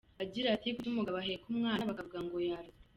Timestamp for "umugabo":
0.91-1.17